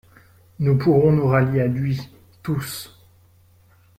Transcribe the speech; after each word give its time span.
Nous 0.57 0.79
pourrons 0.79 1.11
nous 1.11 1.27
rallier 1.27 1.61
à 1.61 1.67
lui, 1.67 2.09
tous! 2.41 2.89